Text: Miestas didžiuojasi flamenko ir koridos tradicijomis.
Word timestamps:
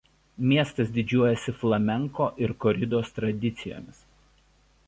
Miestas 0.51 0.89
didžiuojasi 0.95 1.55
flamenko 1.59 2.31
ir 2.47 2.57
koridos 2.65 3.15
tradicijomis. 3.19 4.05